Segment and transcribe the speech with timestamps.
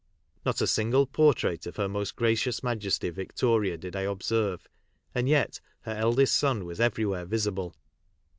[0.43, 4.67] Not a single portrait of Her Most Gracious Majesty, Victoria, did I observe,
[5.13, 7.75] and yet her eldest son was everywhere visible.